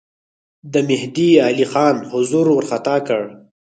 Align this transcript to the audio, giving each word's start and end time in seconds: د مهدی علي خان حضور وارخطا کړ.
د 0.73 0.75
مهدی 0.89 1.29
علي 1.47 1.65
خان 1.71 1.95
حضور 2.11 2.45
وارخطا 2.51 2.95
کړ. 3.07 3.23